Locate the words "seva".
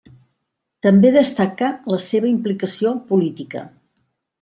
2.09-2.33